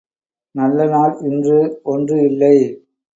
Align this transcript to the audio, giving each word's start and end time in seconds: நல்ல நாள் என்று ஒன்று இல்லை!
நல்ல 0.55 0.85
நாள் 0.85 1.13
என்று 1.21 1.57
ஒன்று 1.83 2.17
இல்லை! 2.21 2.55